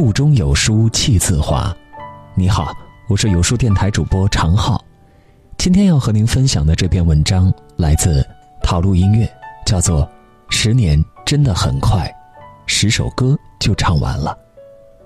[0.00, 1.76] 腹中有书气自华。
[2.34, 2.74] 你好，
[3.06, 4.82] 我是有书电台主播常浩。
[5.58, 8.26] 今天要和您分享的这篇文章来自
[8.62, 9.30] 陶路音乐，
[9.66, 10.06] 叫做
[10.48, 12.08] 《十年真的很快》，
[12.64, 14.34] 十首歌就唱完了。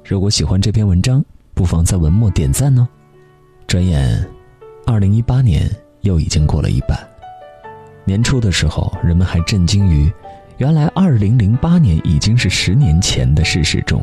[0.04, 1.21] 如果喜欢这篇文章，
[1.54, 2.86] 不妨在文末点赞哦。
[3.67, 4.25] 转眼，
[4.86, 5.68] 二零一八年
[6.03, 6.96] 又已经过了一半。
[8.04, 10.08] 年初的时候，人们还震惊于，
[10.58, 14.00] 原来二零零八年已经是十年前的事实中。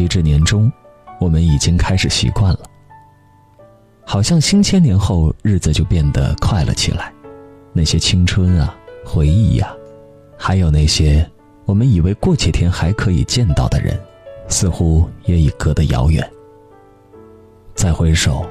[0.00, 0.72] 截至年终，
[1.20, 2.60] 我们已经开始习惯了。
[4.02, 7.12] 好像新千年后，日子就变得快了起来。
[7.74, 9.70] 那些青春啊，回忆呀，
[10.38, 11.30] 还有那些
[11.66, 14.00] 我们以为过几天还可以见到的人，
[14.48, 16.26] 似乎也已隔得遥远。
[17.74, 18.42] 再回首，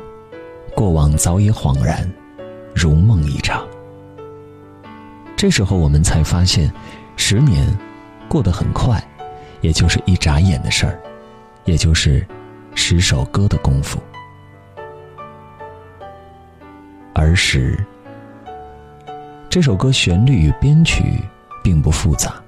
[0.75, 2.07] 过往早已恍然，
[2.75, 3.67] 如梦一场。
[5.35, 6.71] 这时候我们才发现，
[7.17, 7.75] 十年
[8.27, 9.03] 过得很快，
[9.61, 11.01] 也就是一眨眼的事儿，
[11.69, 12.25] 也就是
[12.73, 14.01] 十首歌的功夫。
[17.13, 17.77] 儿时，
[19.51, 21.21] 这首歌旋律与编曲
[21.63, 22.41] 并不复杂，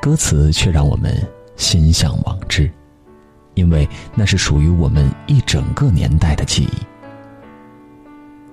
[0.00, 1.12] 歌词却让我们
[1.56, 2.70] 心向往之，
[3.54, 6.86] 因为那是属于我们一整个年代的记忆。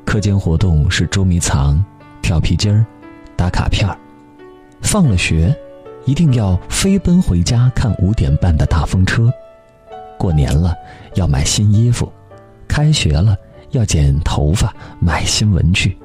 [0.05, 1.83] 课间活动是捉迷藏、
[2.23, 2.83] 跳皮筋儿。
[3.35, 3.95] 打卡片儿，
[4.81, 5.55] 放了学，
[6.05, 9.31] 一定要飞奔回家看五点半的大风车。
[10.17, 10.75] 过年了，
[11.15, 12.07] 要买新衣服；
[12.67, 13.37] 开学了，
[13.71, 15.97] 要剪头发、买新文具。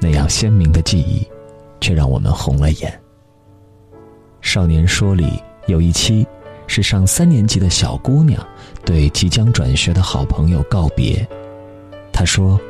[0.00, 1.26] 那样鲜明的记忆，
[1.80, 2.90] 却让我们红了眼。
[4.40, 6.26] 《少年说》里有一期，
[6.66, 8.46] 是上三年级的小姑娘
[8.84, 11.26] 对即将转学的好朋友告别。
[12.12, 12.60] 她说：“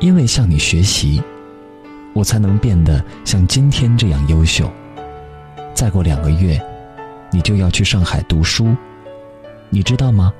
[0.00, 1.22] 因为向你学习。”
[2.14, 4.68] 我才能变得像今天这样优秀。
[5.72, 6.60] 再过两个月，
[7.30, 8.74] 你就要去上海读书，
[9.70, 10.32] 你知道吗？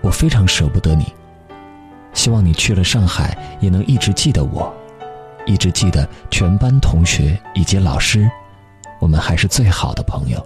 [0.00, 1.12] 我非常舍不得你。
[2.14, 4.72] 希望你去了上海，也能一直记得我，
[5.46, 8.28] 一直记得全班同学以及老师，
[9.00, 10.44] 我们还是最好的朋友。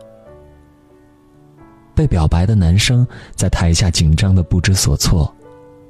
[1.94, 5.32] 被表白的男生在台下紧张的不知所措。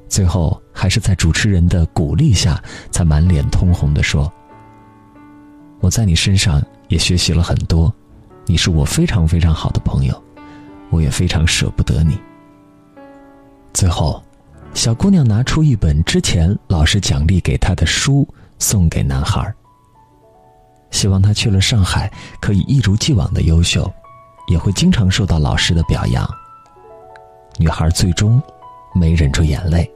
[0.08, 4.30] 最后还是在主持人的鼓励下，才满脸通红的说
[5.80, 7.92] ：“我在你身上也学习了很多，
[8.44, 10.22] 你是我非常非常好的朋友，
[10.92, 12.16] 我也非常舍不得你。”
[13.74, 14.22] 最后，
[14.74, 19.52] 小姑娘拿出一本之前老师奖励给她的书送给男孩，
[20.90, 22.08] 希望他去了上海
[22.40, 23.90] 可以一如既往的优秀，
[24.46, 26.28] 也会经常受到老师的表扬。
[27.58, 28.40] 女孩最终
[28.94, 29.90] 没忍住眼泪。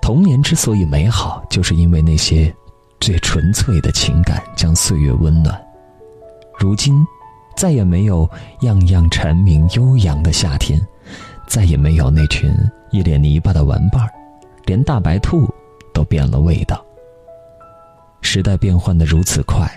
[0.00, 2.54] 童年之所以美好，就是因为那些
[2.98, 5.60] 最纯粹的情感将岁月温暖。
[6.58, 7.06] 如今，
[7.58, 8.30] 再也没有
[8.60, 10.80] 样样蝉鸣悠扬的夏天，
[11.48, 12.54] 再也没有那群
[12.92, 14.08] 一脸泥巴的玩伴儿，
[14.64, 15.52] 连大白兔
[15.92, 16.80] 都变了味道。
[18.20, 19.68] 时代变换的如此快，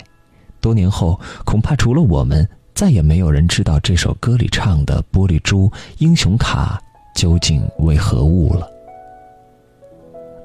[0.59, 5.67] 多年后，恐怕除了我们，再也没有人知道这首歌里唱的玻璃珠
[5.97, 6.79] 英雄卡
[7.15, 8.69] 究竟为何物了。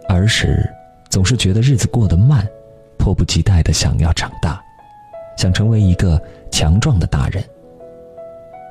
[0.09, 0.67] 儿时，
[1.11, 2.49] 总是觉得日子过得慢，
[2.97, 4.59] 迫不及待的想要长大，
[5.37, 6.19] 想成为一个
[6.57, 7.45] 强壮的大人。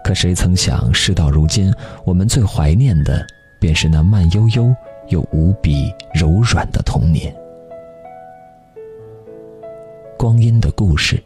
[0.03, 1.71] 可谁曾想，事到如今，
[2.03, 3.23] 我们最怀念的，
[3.59, 4.75] 便是那慢悠悠
[5.09, 7.31] 又无比柔软的童年。
[10.17, 11.23] 光阴的故事，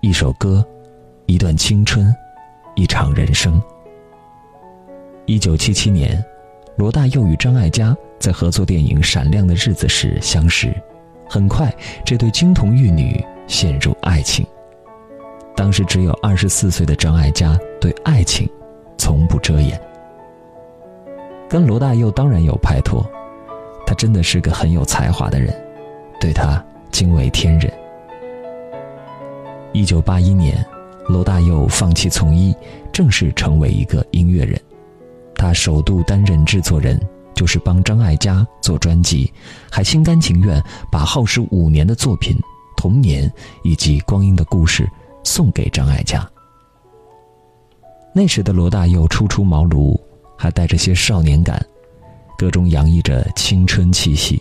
[0.00, 0.66] 一首歌，
[1.26, 2.12] 一段青春，
[2.74, 3.62] 一场人生。
[5.26, 6.20] 一九七七年，
[6.76, 7.96] 罗大佑与张艾嘉。
[8.18, 10.74] 在合作电影《闪亮的日子》时相识，
[11.30, 11.72] 很快
[12.04, 14.44] 这对金童玉女陷入爱情。
[15.58, 18.48] 当时只有二十四岁的张艾嘉对爱情
[18.96, 19.76] 从不遮掩，
[21.50, 23.04] 跟罗大佑当然有拍拖，
[23.84, 25.52] 他真的是个很有才华的人，
[26.20, 27.72] 对他惊为天人。
[29.72, 30.64] 一九八一年，
[31.08, 32.54] 罗大佑放弃从医，
[32.92, 34.60] 正式成为一个音乐人，
[35.34, 36.96] 他首度担任制作人。
[37.34, 39.32] 就是帮张艾嘉做专辑，
[39.70, 42.36] 还心甘情愿把耗时五年的作品
[42.76, 43.28] 《童年》
[43.64, 44.84] 以及《光阴的故事》
[45.28, 46.26] 送给张艾嘉。
[48.14, 50.00] 那时的罗大佑初出茅庐，
[50.38, 51.62] 还带着些少年感，
[52.38, 54.40] 歌中洋溢着青春气息。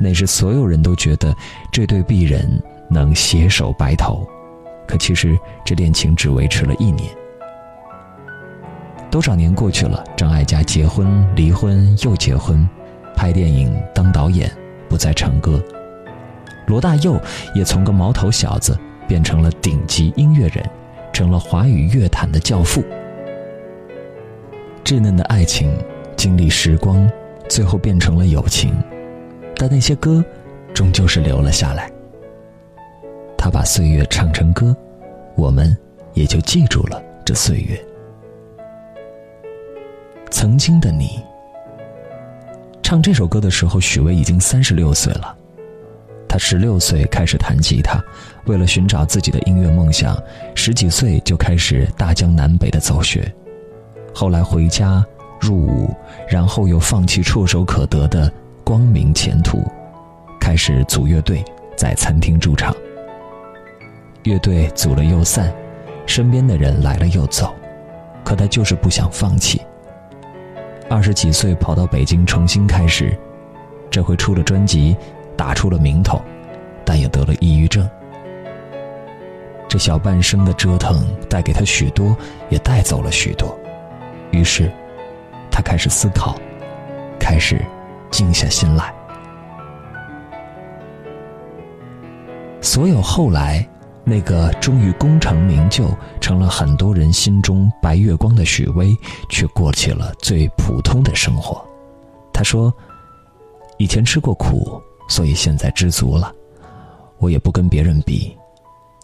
[0.00, 1.34] 那时所有人都觉得
[1.72, 4.24] 这对璧人能携手白头，
[4.86, 7.10] 可其实这恋情只维持了一年。
[9.10, 12.66] 多少年过去了，张艾嘉结婚、离婚又结婚，
[13.16, 14.50] 拍电影、当导演，
[14.88, 15.60] 不再唱歌。
[16.68, 17.20] 罗大佑
[17.52, 18.78] 也从个毛头小子
[19.12, 20.64] 变成了顶级音乐人，
[21.12, 22.82] 成了华语乐坛的教父。
[24.82, 25.70] 稚嫩的爱情，
[26.16, 27.06] 经历时光，
[27.46, 28.74] 最后变成了友情，
[29.56, 30.24] 但那些歌，
[30.72, 31.92] 终究是留了下来。
[33.36, 34.74] 他把岁月唱成歌，
[35.36, 35.76] 我们
[36.14, 37.78] 也就记住了这岁月。
[40.30, 41.22] 曾经的你，
[42.82, 45.36] 唱这首歌的时候，许巍已经三十六岁了。
[46.26, 48.02] 他十六岁开始弹吉他，
[48.46, 50.20] 为了寻找自己的音乐梦想，
[50.54, 53.32] 十几岁就开始大江南北的走学，
[54.12, 55.04] 后来回家
[55.40, 55.94] 入伍，
[56.28, 58.32] 然后又放弃触手可得的
[58.64, 59.62] 光明前途，
[60.40, 61.44] 开始组乐队，
[61.76, 62.74] 在餐厅驻唱。
[64.24, 65.52] 乐队组了又散，
[66.04, 67.54] 身边的人来了又走，
[68.24, 69.60] 可他就是不想放弃。
[70.90, 73.16] 二十几岁跑到北京重新开始，
[73.88, 74.96] 这回出了专辑，
[75.36, 76.20] 打出了名头，
[76.84, 77.88] 但也得了抑郁症。
[79.72, 82.14] 这小半生的折腾带给他许多，
[82.50, 83.58] 也带走了许多。
[84.30, 84.70] 于是，
[85.50, 86.36] 他开始思考，
[87.18, 87.58] 开始
[88.10, 88.94] 静下心来。
[92.60, 93.66] 所有后来。
[94.04, 95.86] 那个终于功成名就，
[96.20, 98.96] 成了很多人心中白月光的许巍，
[99.28, 101.64] 却过起了最普通的生活。
[102.32, 102.74] 他说
[103.78, 106.34] ：“以前吃过苦，所以现在知足了。
[107.18, 108.36] 我也不跟别人比，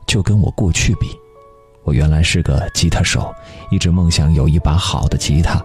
[0.09, 1.17] 就跟我过去比。
[1.85, 3.33] 我原来是个吉他手，
[3.71, 5.65] 一直梦想有一把好的吉他。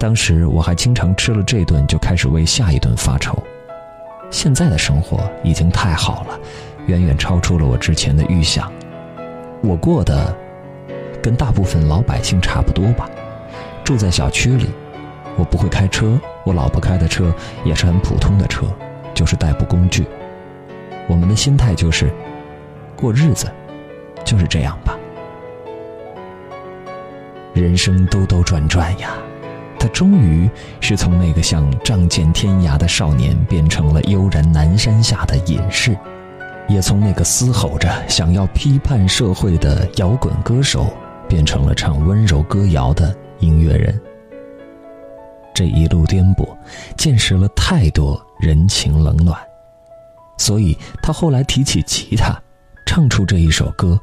[0.00, 3.40] 当时我还经常吃了这顿就开始为下一顿发愁。
[4.30, 6.40] 现在的生活已经太好了。”
[6.86, 8.70] 远远超出了我之前的预想，
[9.60, 10.32] 我过的
[11.20, 13.10] 跟大部分老百姓差不多吧，
[13.82, 14.70] 住在小区里，
[15.36, 17.34] 我不会开车，我老婆开的车
[17.64, 18.66] 也是很普通的车，
[19.12, 20.06] 就是代步工具。
[21.08, 22.08] 我们的心态就是
[22.94, 23.50] 过日子，
[24.26, 24.94] 就是这样吧。
[27.54, 29.14] 人生兜兜转转呀，
[29.78, 30.50] 他终于
[30.80, 35.96] 是从那个像仗剑天涯的少年，变成了悠然南山下的隐士。
[36.68, 40.92] 也从那个嘶吼着想要批判社会的摇滚歌手，
[41.28, 43.98] 变成了唱温柔歌谣的音乐人。
[45.54, 46.44] 这一路颠簸，
[46.98, 49.40] 见识了太多人情冷暖，
[50.36, 52.36] 所以他后来提起吉他，
[52.84, 53.98] 唱出这一首歌，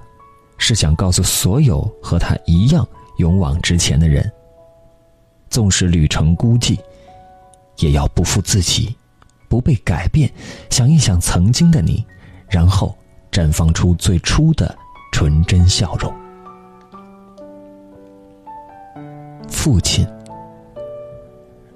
[0.64, 2.88] 是想告诉所有和他一样
[3.18, 4.32] 勇往直前的人：
[5.50, 6.80] 纵使旅程孤寂，
[7.80, 8.96] 也要不负自己，
[9.50, 10.32] 不被改变。
[10.70, 12.06] 想一想曾经的你。
[12.48, 12.96] 然后，
[13.30, 14.74] 绽放出最初的
[15.12, 16.14] 纯真笑容。
[19.50, 20.08] 父亲，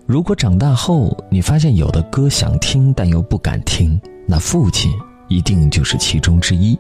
[0.06, 4.90] 如果长大后你发现有的歌想听但又不敢听，那父亲
[5.28, 6.80] 一定就是其中之一。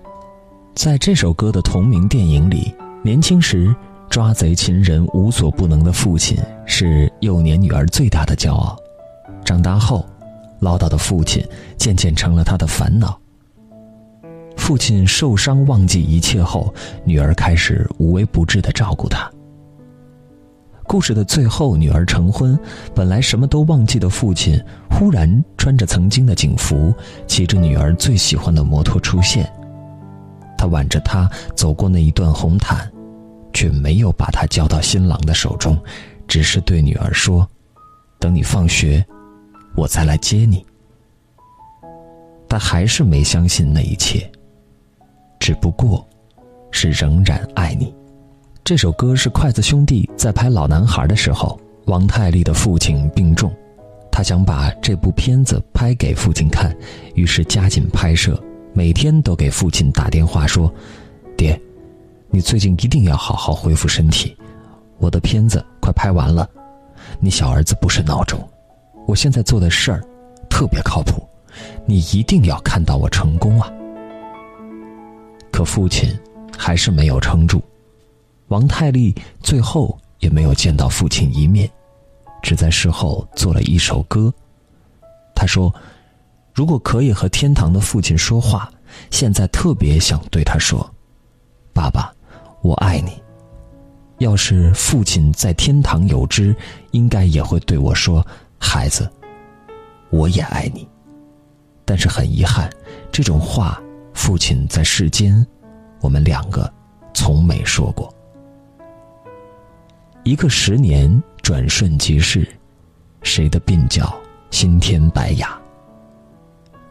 [0.77, 2.71] 在这首歌的同名电影里，
[3.01, 3.75] 年轻时
[4.11, 6.37] 抓贼擒人无所不能的父亲
[6.67, 8.77] 是幼年女儿最大的骄傲，
[9.43, 10.05] 长大后，
[10.59, 11.43] 唠叨的父亲
[11.79, 13.19] 渐渐成了他的烦恼。
[14.55, 16.71] 父亲受伤，忘记一切后，
[17.03, 19.27] 女儿开始无微不至的照顾他。
[20.83, 22.57] 故事的最后，女儿成婚，
[22.93, 26.93] 本来什么都忘记的父亲，忽然穿着曾经的警服，
[27.25, 29.51] 骑着女儿最喜欢的摩托出现。
[30.57, 32.91] 他挽着她走过那一段红毯，
[33.53, 35.77] 却没有把她交到新郎的手中，
[36.27, 37.47] 只是对女儿说
[38.19, 39.05] ：“等你放学，
[39.75, 40.65] 我再来接你。”
[42.49, 44.29] 他还是没相信那一切。
[45.39, 46.05] 只不过，
[46.71, 47.93] 是仍然爱你。
[48.63, 53.53] 这首歌是筷子兄弟在拍《老男孩》的时候，王太利的父亲病重，
[54.11, 56.75] 他想把这部片子拍给父亲看，
[57.15, 58.41] 于是加紧拍摄，
[58.77, 60.71] 每天都给父亲打电话说
[61.35, 61.59] ：“爹，
[62.29, 64.37] 你最近一定要好好恢复身体，
[64.99, 66.47] 我的片子快拍完了，
[67.19, 68.47] 你小儿子不是孬种，
[69.07, 70.03] 我现在做的事儿
[70.47, 71.27] 特别靠谱，
[71.87, 73.67] 你一定要看到我成功啊！”
[75.51, 76.07] 可父亲
[76.55, 77.59] 还是没有撑住，
[78.49, 81.67] 王太利最后也没有见到父亲一面，
[82.43, 84.31] 只在事后做了一首歌。
[85.33, 85.73] 他说
[86.57, 88.67] ：“如果可以和天堂的父亲说话，
[89.11, 90.91] 现在特别想对他说，
[91.71, 92.11] 爸爸，
[92.63, 93.11] 我爱你。
[94.17, 96.55] 要是父亲在天堂有知，
[96.89, 98.25] 应该也会对我说，
[98.57, 99.07] 孩子，
[100.09, 100.89] 我也爱你。
[101.85, 102.67] 但是很遗憾，
[103.11, 103.79] 这种话。”
[104.15, 105.45] 父亲在世间，
[106.01, 106.73] 我们两个
[107.13, 108.11] 从没说过。
[110.23, 112.49] 一个十年转瞬即逝，
[113.21, 114.11] 谁的鬓角
[114.49, 115.55] 新添白牙？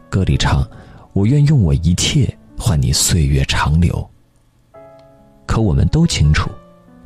[0.09, 0.67] 歌里唱
[1.13, 4.09] ：“我愿用我一切换你岁月长留，
[5.45, 6.49] 可我们都清楚，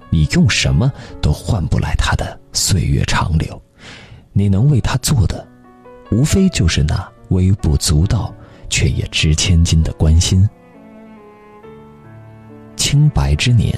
[0.10, 0.92] 你用什么
[1.22, 3.62] 都换不来他的岁月长流。
[4.34, 5.46] 你能为他做的，
[6.12, 8.34] 无非就是那微不足道
[8.70, 10.48] 却也值千金的关心。
[12.78, 13.78] 清白之年，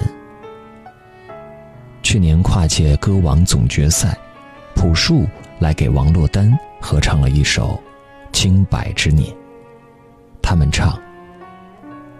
[2.04, 4.18] 去年跨界歌王总决赛，
[4.76, 5.26] 朴树
[5.60, 7.70] 来给王珞丹合唱了一首
[8.34, 9.32] 《清白之年》。
[10.42, 11.00] 他们唱：“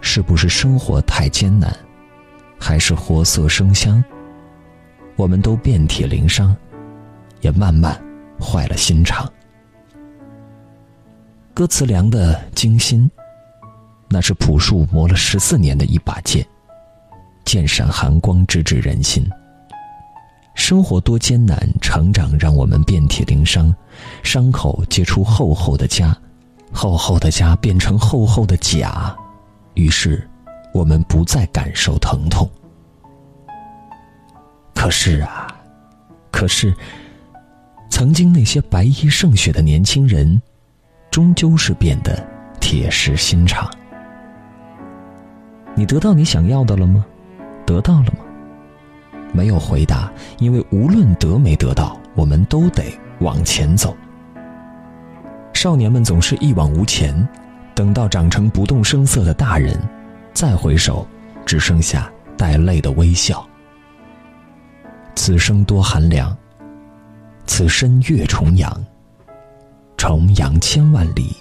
[0.00, 1.76] 是不是生活太艰难，
[2.58, 4.02] 还是活色生香？
[5.16, 6.56] 我们都遍体鳞伤，
[7.42, 8.02] 也慢慢
[8.40, 9.30] 坏了心肠。”
[11.52, 13.08] 歌词凉的精心，
[14.08, 16.44] 那是朴树磨了十四年的一把剑。
[17.44, 19.28] 剑闪寒光，直指人心。
[20.54, 23.72] 生活多艰难，成长让我们遍体鳞伤，
[24.22, 26.14] 伤口结出厚厚的痂，
[26.72, 29.14] 厚厚的痂变成厚厚的甲，
[29.74, 30.28] 于是，
[30.72, 32.48] 我们不再感受疼痛。
[34.74, 35.46] 可是啊，
[36.30, 36.74] 可是，
[37.90, 40.40] 曾经那些白衣胜雪的年轻人，
[41.10, 42.22] 终究是变得
[42.60, 43.70] 铁石心肠。
[45.74, 47.04] 你得到你想要的了吗？
[47.66, 48.18] 得到了吗？
[49.32, 52.84] 没有回答，因为无论得没得到，我们都得
[53.20, 53.96] 往前走。
[55.52, 57.26] 少年们总是一往无前，
[57.74, 59.80] 等到长成不动声色的大人，
[60.32, 61.06] 再回首，
[61.46, 63.46] 只剩下带泪的微笑。
[65.14, 66.36] 此生多寒凉，
[67.46, 68.84] 此身越重阳。
[69.96, 71.34] 重阳千万里，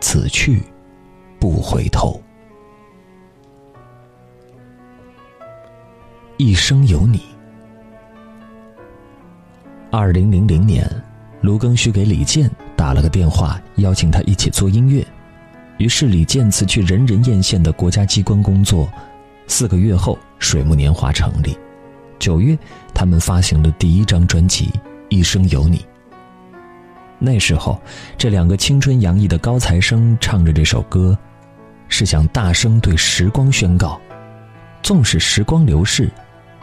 [0.00, 0.60] 此去
[1.38, 2.20] 不回头。
[6.36, 7.29] 一生有你。
[9.92, 10.88] 二零零零年，
[11.40, 15.04] 卢庚戌给李健打了个电话，邀请他一起做音乐。
[15.78, 18.88] 于是李健辞去人人艳羡的国家机关工作。
[19.48, 21.58] 四个月后，水木年华成立。
[22.20, 22.56] 九月，
[22.94, 24.66] 他们发行了第一张专辑
[25.08, 25.78] 《一生有你》。
[27.18, 27.82] 那时候，
[28.16, 31.18] 这两个青春洋溢的高材生唱着这首歌，
[31.88, 34.00] 是想大声对时光宣告：
[34.84, 36.08] 纵使时光流逝。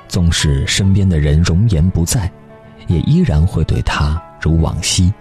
[0.07, 2.31] 纵使身边的人容颜不在，
[2.87, 5.13] 也依然会对他如往昔。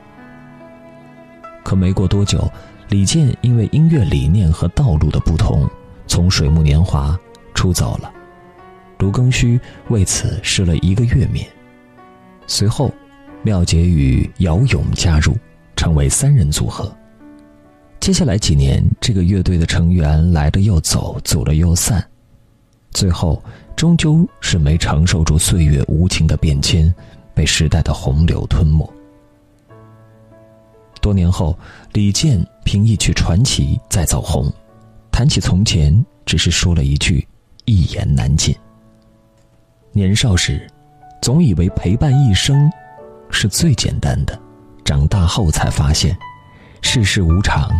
[1.64, 2.50] 可没过多久，
[2.88, 5.68] 李健因为音乐理念和道路的不同，
[6.06, 7.18] 从水木年华
[7.54, 8.12] 出走了。
[8.98, 11.46] 卢庚戌为此失了一个月面。
[12.46, 12.92] 随后，
[13.42, 15.36] 廖杰与姚勇加入，
[15.74, 16.90] 成为三人组合。
[17.98, 22.02] 接下来几年，这个乐队的成员来了又走，走了又散，
[22.92, 23.42] 最后。
[23.74, 26.94] 终究是没承受住岁月无情的变迁，
[27.36, 28.90] 被时代的洪流吞没。
[31.02, 31.56] 多年后，
[31.92, 34.50] 李健凭一曲传奇再走红，
[35.12, 37.28] 谈起从前，只是说了一句
[37.66, 38.56] “一言难尽”。
[39.92, 40.66] 年少时，
[41.20, 42.72] 总以为陪伴一生
[43.30, 44.40] 是最简单的，
[44.82, 46.16] 长大后才发现，
[46.80, 47.70] 世事无常，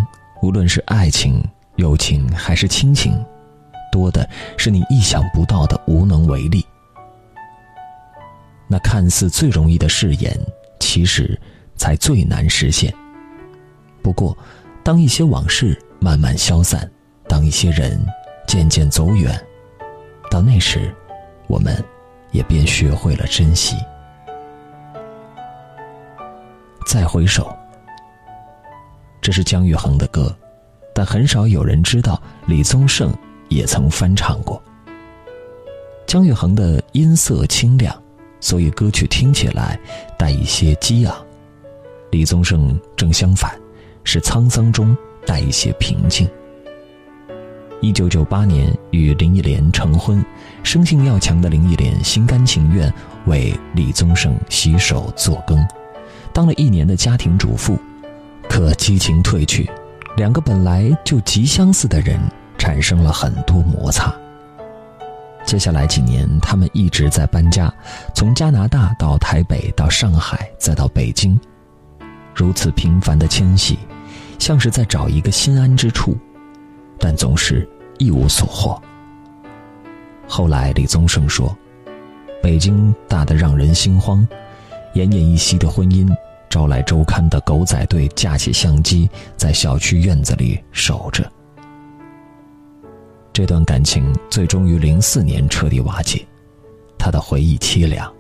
[0.43, 1.43] 无论是爱情、
[1.77, 3.19] 友情还是亲情。
[3.91, 6.65] 多的是你意想不到的无能为力。
[8.69, 10.37] 那看似最容易的誓言，
[10.81, 11.39] 其实
[11.77, 12.93] 才最难实现。
[14.03, 14.37] 不过，
[14.83, 16.91] 当一些往事慢慢消散，
[17.29, 17.99] 当一些人
[18.47, 19.41] 渐渐走远，
[20.31, 20.95] 到那时，
[21.47, 21.83] 我们
[22.33, 23.77] 也便学会了珍惜。
[26.87, 27.55] 再回首，
[29.21, 30.37] 这是姜育恒的歌，
[30.95, 33.13] 但很少有人知道李宗盛。
[33.49, 34.61] 也曾翻唱过。
[36.05, 37.97] 姜育恒的音色清亮，
[38.41, 39.79] 所以歌曲听起来
[40.19, 41.13] 带一些激昂；
[42.11, 43.51] 李宗盛正相反，
[44.05, 46.29] 是沧桑中带一些平静。
[47.81, 50.25] 一九九八年与林忆莲成婚，
[50.63, 52.93] 生性要强的林忆莲心甘情愿
[53.27, 55.59] 为李宗盛洗手做羹，
[56.33, 57.79] 当了一年的家庭主妇。
[58.49, 59.69] 可激情褪去，
[60.17, 62.21] 两个本来就极相似的人。
[62.59, 64.11] 产生了很多摩擦。
[65.47, 67.73] 接下来几年，他们一直在搬家，
[68.13, 71.39] 从加拿大到台北，到上海，再到北京，
[72.35, 73.79] 如此频繁的迁徙，
[74.41, 76.17] 像是在找一个心安之处，
[76.99, 77.67] 但总是
[77.99, 78.83] 一无所获。
[80.27, 81.57] 后来，李宗盛说
[82.43, 84.27] ：“北京大得让人心慌，
[84.95, 86.13] 奄奄一息的婚姻，
[86.51, 91.25] 招来周刊的狗仔队架起相机，在小区院子里守着。”
[93.37, 96.27] 这段感情最终于零四年彻底瓦解，
[96.97, 98.11] 他的回忆凄凉。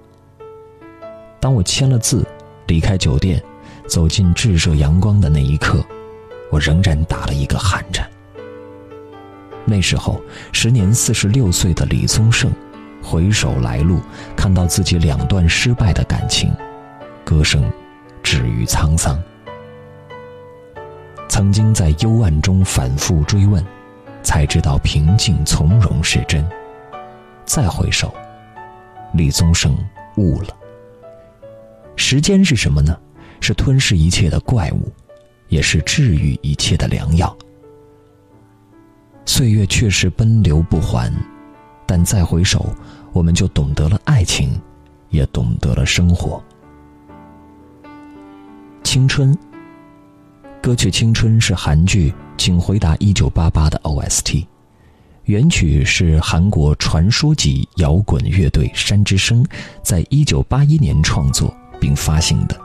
[1.40, 2.22] 当我签了字，
[2.66, 3.42] 离开酒店，
[3.88, 5.82] 走进炙热阳光的那一刻，
[6.50, 8.06] 我仍然打了一个寒颤。
[9.64, 10.20] 那时候，
[10.52, 12.52] 时年四十六岁的李宗盛，
[13.02, 14.00] 回首来路，
[14.36, 16.54] 看到自己两段失败的感情，
[17.24, 17.64] 歌声
[18.22, 19.18] 止于沧桑。
[21.26, 23.64] 曾经在幽暗中反复追问，
[24.26, 26.44] 才知道平静从容是真。
[27.44, 28.12] 再回首，
[29.14, 29.78] 李宗盛
[30.16, 30.48] 悟了。
[31.94, 32.98] 时间是什么呢？
[33.40, 34.92] 是吞噬一切的怪物，
[35.46, 37.34] 也是治愈一切的良药。
[39.24, 41.12] 岁月确实奔流不还，
[41.86, 42.66] 但再回首，
[43.12, 44.60] 我们就懂得了爱情，
[45.10, 46.42] 也懂得了生活。
[48.82, 49.38] 青春。
[50.66, 54.44] 歌曲《青春》是韩剧《请回答一九八八》的 OST，
[55.26, 59.46] 原曲是韩国传说级摇滚乐队山之声
[59.80, 62.60] 在一九八一年创作并发行的。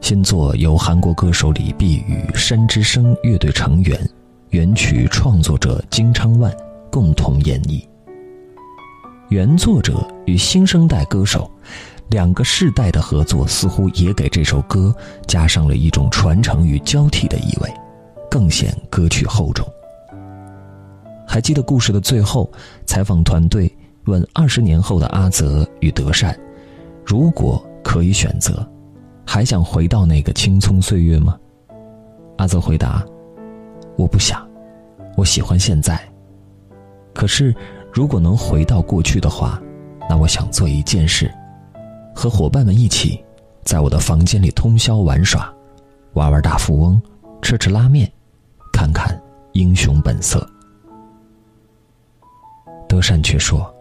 [0.00, 4.00] 新作由韩国歌手李碧与山之声乐队成员。
[4.48, 6.50] 原曲创作者金昌万
[6.90, 7.84] 共同演绎。
[9.28, 11.48] 原作者与新生代歌手
[12.10, 14.94] 两个世代的合作，似乎也给这首歌
[15.26, 17.72] 加上了一种传承与交替的意味，
[18.28, 19.66] 更显歌曲厚重。
[21.26, 22.50] 还记得故事的最后，
[22.84, 23.72] 采访团队
[24.06, 26.36] 问二十年后的阿泽与德善
[27.06, 28.68] ：“如果可以选择，
[29.24, 31.38] 还想回到那个青葱岁月吗？”
[32.38, 33.04] 阿泽回答。
[33.96, 34.44] 我不想，
[35.16, 36.00] 我喜欢现在。
[37.14, 37.54] 可是，
[37.92, 39.62] 如果能回到过去的话，
[40.08, 41.30] 那我想做一件事，
[42.20, 43.24] 和伙伴们一起，
[43.64, 45.50] 在我的房间里通宵玩耍，
[46.12, 47.00] 玩玩大富翁，
[47.40, 48.12] 吃吃拉面，
[48.74, 49.16] 看看
[49.52, 50.38] 《英雄本色》。
[52.86, 53.74] 德善却说：“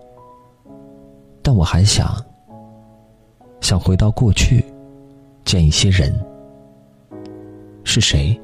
[1.43, 2.15] 但我还想，
[3.59, 4.63] 想回到过去，
[5.43, 6.17] 见一些人。
[7.83, 8.39] 是谁？”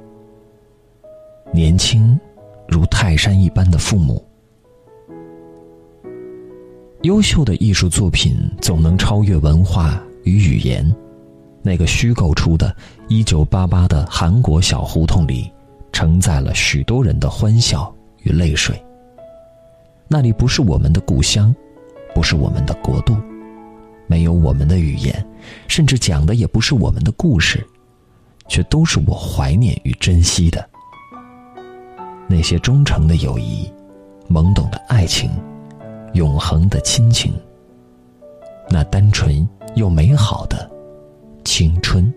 [1.54, 2.20] 年轻，
[2.68, 4.22] 如泰山一般的父母。
[7.06, 10.84] 优秀的艺术作品总能超越文化与语言。
[11.62, 12.76] 那个虚构出的
[13.10, 15.52] 1988的韩国小胡同里，
[15.92, 18.84] 承载了许多人的欢笑与泪水。
[20.08, 21.56] 那里不是我们的故乡，
[22.16, 23.16] 不是我们的国度，
[24.08, 25.24] 没有我们的语言，
[25.68, 27.64] 甚至讲的也不是我们的故事，
[28.48, 30.68] 却都是我怀念与珍惜的。
[32.28, 33.72] 那些忠诚的友谊，
[34.28, 35.30] 懵懂的爱情，
[36.16, 37.34] 永恒的亲情。
[38.70, 40.70] 那单纯又美好的
[41.44, 42.12] 青春。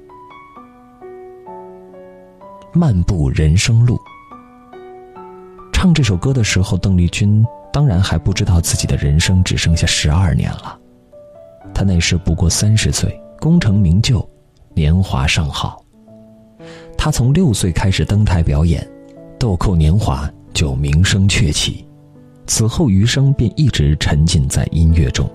[2.73, 3.99] 漫步人生路。
[5.73, 10.79] 唱这首歌的时候，邓丽君当然还不知道自己的人生只剩下十二年了。
[11.75, 14.27] 她那时不过三十岁，功成名就，
[14.75, 15.85] 年华尚好。
[16.97, 18.89] 她从六岁开始登台表演。
[19.41, 21.87] 豆蔻年华就名声鹊起，
[22.49, 25.31] 此后余生便一直沉浸在音乐中，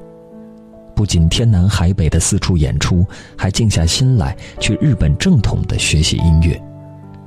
[0.95, 3.05] 不仅天南海北的四处演出，
[3.37, 6.61] 还静下心来去日本正统的学习音乐。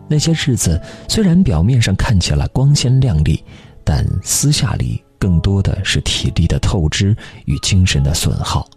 [0.08, 3.42] 那些日子虽然表面上看起来光鲜亮丽，
[3.84, 8.68] 但私下里更多的是体力的透支与精神的损耗。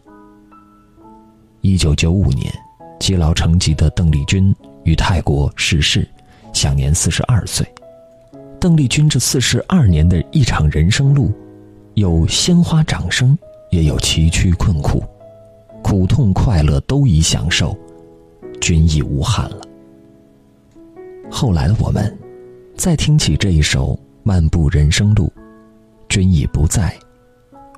[1.62, 2.54] 一九九五年，
[3.00, 6.08] 积劳成疾的邓丽君于泰国逝世，
[6.54, 7.68] 享年四十二岁。
[8.60, 11.32] 邓丽君这四十二年的一场人生路，
[11.94, 13.38] 有鲜花掌声，
[13.72, 15.02] 也有崎岖困苦，
[15.82, 17.76] 苦痛快乐都已享受，
[18.60, 19.62] 君已无憾了。
[21.32, 22.16] 后来的我们，
[22.76, 23.94] 再听起这一首
[24.24, 25.28] 《漫步人生路》，
[26.10, 26.94] 君已不在，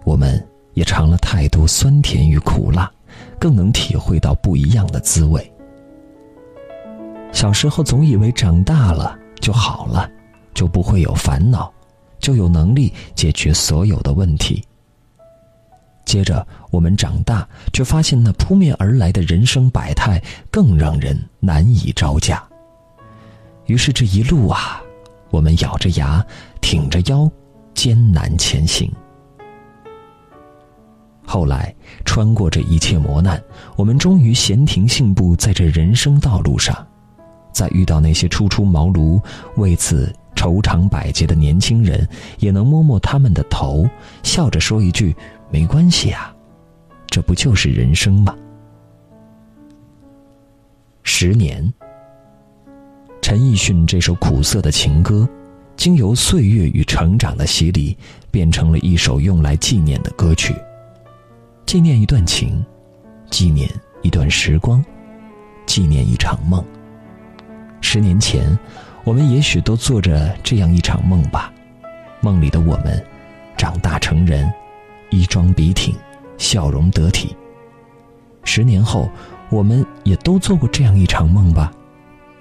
[0.03, 2.91] 我们也尝了太多酸甜与苦辣，
[3.39, 5.51] 更能体会到不一样的滋味。
[7.31, 10.09] 小时候总以为长大了就好了。
[10.53, 11.71] 就不会有烦恼，
[12.19, 14.63] 就有能力解决所有的问题。
[16.03, 22.43] 接着我们长大，却发现那扑面而来的人生百态更让人难以招架。
[23.67, 24.81] 于是这一路啊，
[25.29, 26.25] 我们咬着牙，
[26.59, 27.31] 挺着腰，
[27.73, 28.91] 艰难前行。
[31.25, 33.41] 后来穿过这一切磨难，
[33.77, 36.75] 我们终于闲庭信步在这人生道路上。
[37.53, 39.21] 在遇到那些初出茅庐，
[39.55, 40.13] 为此。
[40.35, 42.07] 愁肠百结的年轻人
[42.39, 43.87] 也能摸摸他们的头，
[44.23, 45.15] 笑着说一句
[45.51, 46.33] ：“没关系啊，
[47.07, 48.35] 这不就是人生吗？”
[51.03, 51.71] 十年，
[53.21, 55.29] 陈奕迅这首苦涩的情歌，
[55.75, 57.95] 经由岁月与成长的洗礼，
[58.31, 60.55] 变成了一首用来纪念的歌曲，
[61.67, 62.65] 纪念一段情，
[63.29, 63.69] 纪念
[64.01, 64.83] 一段时光，
[65.67, 66.65] 纪念一场梦。
[67.79, 68.57] 十年前。
[69.03, 71.51] 我们也许都做着这样一场梦吧，
[72.21, 73.03] 梦里的我们，
[73.57, 74.51] 长大成人，
[75.09, 75.95] 衣装笔挺，
[76.37, 77.35] 笑容得体。
[78.43, 79.09] 十年后，
[79.49, 81.71] 我们也都做过这样一场梦吧？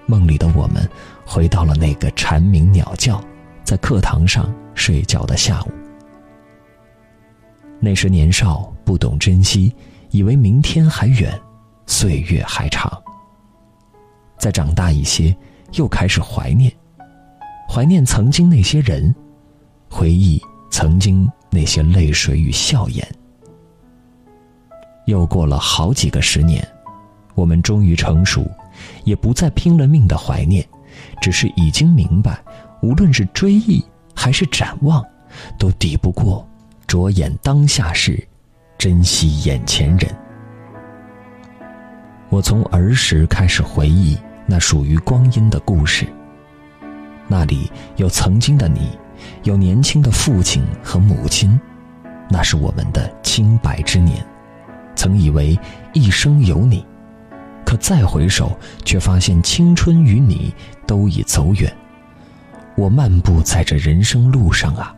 [0.06, 0.88] 梦里的我们，
[1.24, 3.22] 回到了那个蝉鸣鸟叫，
[3.64, 5.72] 在课堂上睡觉的下午。
[7.78, 9.74] 那时年少，不懂珍惜，
[10.10, 11.32] 以为明天还远，
[11.86, 13.02] 岁月还长。
[14.36, 15.34] 再长大一些，
[15.74, 16.72] 又开始怀念，
[17.68, 19.14] 怀念曾经那些人，
[19.88, 23.06] 回忆曾经那些泪水与笑颜。
[25.06, 26.66] 又过了好几个十年，
[27.34, 28.48] 我们终于成熟，
[29.04, 30.64] 也不再拼了命的怀念，
[31.20, 32.38] 只是已经明白，
[32.82, 35.04] 无论是追忆还是展望，
[35.58, 36.46] 都抵不过
[36.86, 38.22] 着眼当下事，
[38.78, 40.14] 珍惜眼前人。
[42.28, 44.16] 我从儿时开始回忆
[44.50, 46.04] 那属于光阴的故事，
[47.28, 48.98] 那里有曾经的你，
[49.44, 51.58] 有年轻的父亲和母亲，
[52.28, 54.26] 那是我们的清白之年。
[54.96, 55.56] 曾以为
[55.92, 56.84] 一生有你，
[57.64, 60.52] 可再回首，却发现青春与你
[60.84, 61.72] 都已走远。
[62.74, 64.92] 我漫步在这人生路上啊，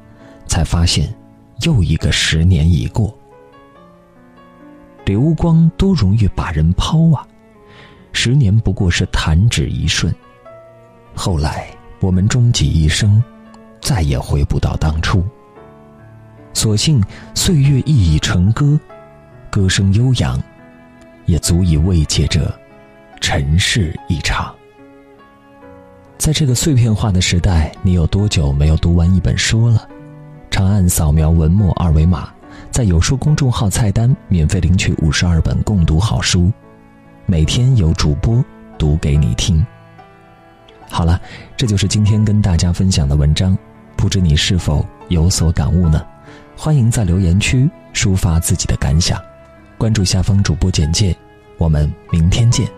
[0.46, 1.14] 才发现
[1.60, 3.14] 又一个十年已过。
[5.04, 7.26] 流光多容易把人抛啊，
[8.12, 10.14] 十年不过是弹指一瞬。
[11.14, 11.66] 后来
[12.00, 13.22] 我们终其一生，
[13.80, 15.24] 再也回不到当初。
[16.54, 17.02] 所幸
[17.34, 18.78] 岁月亦已成歌。
[19.50, 20.42] 歌声悠扬，
[21.26, 22.58] 也足以慰藉着
[23.20, 24.54] 尘世一场。
[26.16, 29.86] 在这个碎片化的时代，你有多久没有读完一本书了？
[30.50, 32.32] 长按扫描文末二维码，
[32.70, 36.50] 在有书公众号菜单免费领取五十二本共读好书，
[37.32, 38.44] 每天有主播
[38.76, 39.64] 读给你听。
[40.90, 41.18] 好了，
[41.56, 43.56] 这就是今天跟大家分享的文章，
[43.96, 46.04] 不知你是否有所感悟呢？
[46.54, 49.18] 欢迎在留言区抒发自己的感想。
[49.78, 51.16] 关注下方主播简介，
[51.56, 52.68] 我们明天见。